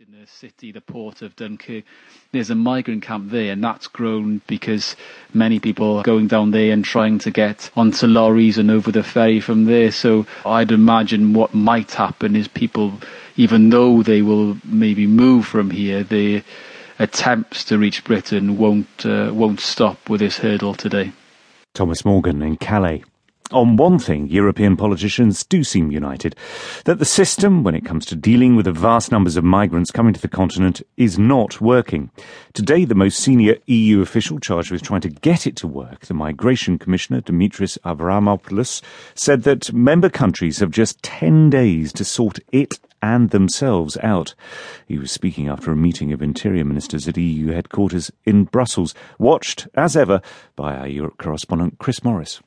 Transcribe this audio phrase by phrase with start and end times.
[0.00, 1.82] in the city, the port of Dunkirk.
[2.30, 4.94] There's a migrant camp there, and that's grown because
[5.34, 9.02] many people are going down there and trying to get onto lorries and over the
[9.02, 9.90] ferry from there.
[9.90, 12.92] So I'd imagine what might happen is people,
[13.36, 16.44] even though they will maybe move from here, their
[17.00, 21.10] attempts to reach Britain won't uh, won't stop with this hurdle today.
[21.74, 23.02] Thomas Morgan in Calais.
[23.50, 26.36] On one thing, European politicians do seem united
[26.84, 30.12] that the system, when it comes to dealing with the vast numbers of migrants coming
[30.12, 32.10] to the continent, is not working.
[32.52, 36.12] Today, the most senior EU official charged with trying to get it to work, the
[36.12, 38.82] Migration Commissioner, Dimitris Avramopoulos,
[39.14, 44.34] said that member countries have just 10 days to sort it and themselves out.
[44.86, 49.68] He was speaking after a meeting of interior ministers at EU headquarters in Brussels, watched,
[49.72, 50.20] as ever,
[50.54, 52.42] by our Europe correspondent Chris Morris.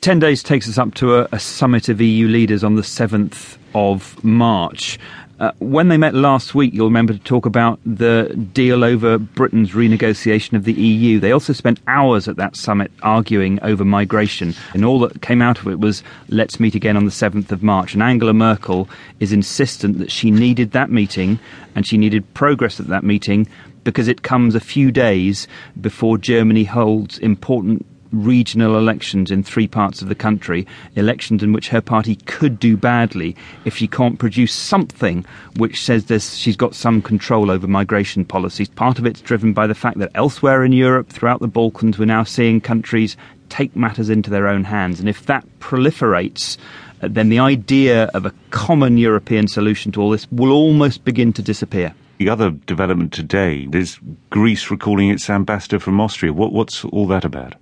[0.00, 3.56] 10 days takes us up to a, a summit of EU leaders on the 7th
[3.74, 4.98] of March.
[5.38, 9.72] Uh, when they met last week, you'll remember to talk about the deal over Britain's
[9.72, 11.20] renegotiation of the EU.
[11.20, 15.58] They also spent hours at that summit arguing over migration, and all that came out
[15.58, 17.92] of it was let's meet again on the 7th of March.
[17.92, 18.88] And Angela Merkel
[19.20, 21.38] is insistent that she needed that meeting
[21.74, 23.46] and she needed progress at that meeting
[23.84, 25.46] because it comes a few days
[25.80, 31.68] before Germany holds important regional elections in three parts of the country, elections in which
[31.68, 35.24] her party could do badly if she can't produce something
[35.56, 38.68] which says this, she's got some control over migration policies.
[38.68, 42.04] Part of it's driven by the fact that elsewhere in Europe, throughout the Balkans, we're
[42.04, 43.16] now seeing countries
[43.48, 45.00] take matters into their own hands.
[45.00, 46.56] And if that proliferates,
[47.02, 51.32] uh, then the idea of a common European solution to all this will almost begin
[51.34, 51.94] to disappear.
[52.18, 53.98] The other development today is
[54.30, 56.32] Greece recalling its ambassador from Austria.
[56.32, 57.54] What, what's all that about?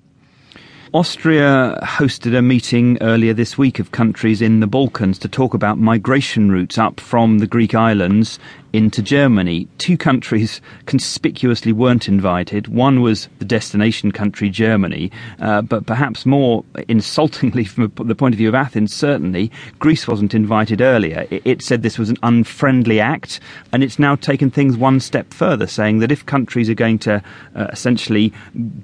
[0.95, 5.77] Austria hosted a meeting earlier this week of countries in the Balkans to talk about
[5.77, 8.39] migration routes up from the Greek islands
[8.75, 9.69] into Germany.
[9.78, 12.67] Two countries conspicuously weren't invited.
[12.67, 18.38] One was the destination country, Germany, uh, but perhaps more insultingly from the point of
[18.38, 21.25] view of Athens, certainly, Greece wasn't invited earlier.
[21.31, 23.38] It, said this was an unfriendly act,
[23.72, 27.22] and it's now taken things one step further, saying that if countries are going to
[27.54, 28.32] uh, essentially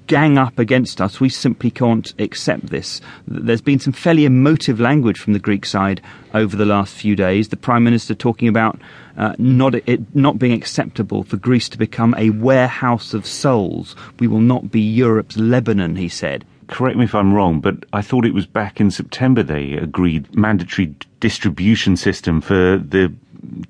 [0.06, 3.00] gang up against us, we simply can't accept this.
[3.26, 6.00] There's been some fairly emotive language from the Greek side
[6.32, 7.48] over the last few days.
[7.48, 8.78] The Prime Minister talking about
[9.16, 13.96] uh, not it not being acceptable for Greece to become a warehouse of souls.
[14.18, 16.44] We will not be Europe's Lebanon, he said.
[16.68, 20.34] Correct me if I'm wrong, but I thought it was back in September they agreed
[20.36, 23.12] mandatory distribution system for the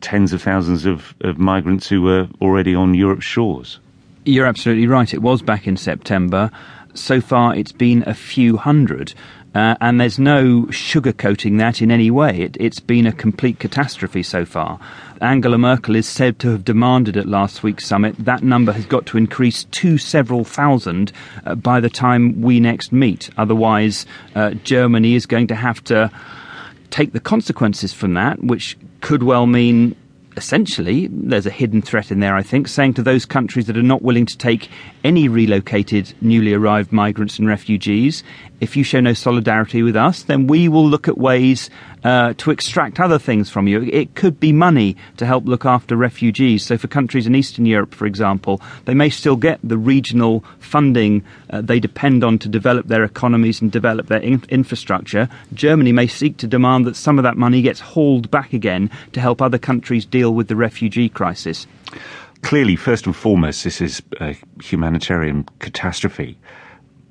[0.01, 3.79] tens of thousands of, of migrants who were already on Europe's shores.
[4.25, 5.13] You're absolutely right.
[5.15, 6.51] It was back in September.
[6.95, 9.15] So far, it's been a few hundred.
[9.55, 12.43] Uh, and there's no sugarcoating that in any way.
[12.43, 14.79] It, it's been a complete catastrophe so far.
[15.21, 19.07] Angela Merkel is said to have demanded at last week's summit that number has got
[19.07, 21.13] to increase to several thousand
[21.45, 23.29] uh, by the time we next meet.
[23.37, 26.11] Otherwise, uh, Germany is going to have to
[26.91, 29.97] take the consequences from that, which could well mean
[30.41, 33.83] essentially, there's a hidden threat in there, I think, saying to those countries that are
[33.83, 34.71] not willing to take
[35.05, 38.25] any relocated, newly arrived migrants and refugees,
[38.59, 41.69] if you show no solidarity with us, then we will look at ways
[42.05, 43.83] uh, to extract other things from you.
[43.83, 46.65] It could be money to help look after refugees.
[46.65, 51.23] So, for countries in Eastern Europe, for example, they may still get the regional funding
[51.51, 55.29] uh, they depend on to develop their economies and develop their in- infrastructure.
[55.53, 59.21] Germany may seek to demand that some of that money gets hauled back again to
[59.21, 61.67] help other countries deal with the refugee crisis.
[62.43, 66.39] Clearly, first and foremost, this is a humanitarian catastrophe.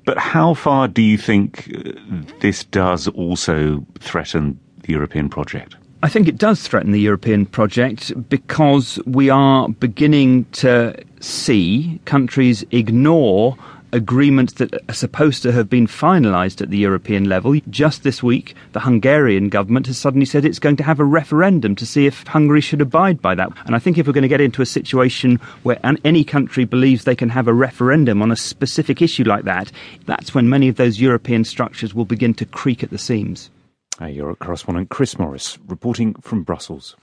[0.04, 1.92] But how far do you think uh,
[2.40, 5.76] this does also threaten the European project?
[6.02, 12.64] I think it does threaten the European project because we are beginning to see countries
[12.70, 13.56] ignore
[13.92, 17.54] agreements that are supposed to have been finalised at the European level.
[17.68, 21.74] Just this week, the Hungarian government has suddenly said it's going to have a referendum
[21.76, 23.50] to see if Hungary should abide by that.
[23.66, 27.04] And I think if we're going to get into a situation where any country believes
[27.04, 29.72] they can have a referendum on a specific issue like that,
[30.06, 33.50] that's when many of those European structures will begin to creak at the seams.
[33.98, 36.96] Our Europe correspondent Chris Morris reporting from Brussels.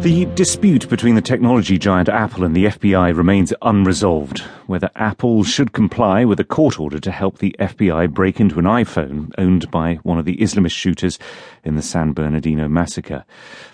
[0.00, 4.38] The dispute between the technology giant Apple and the FBI remains unresolved.
[4.66, 8.64] Whether Apple should comply with a court order to help the FBI break into an
[8.64, 11.18] iPhone owned by one of the Islamist shooters
[11.64, 13.26] in the San Bernardino massacre.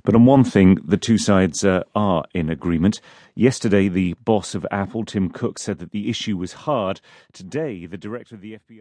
[0.03, 3.01] But on one thing, the two sides uh, are in agreement.
[3.37, 7.01] Yesterday, the boss of Apple, Tim Cook, said that the issue was hard.
[7.35, 8.75] Today, the director of the FBI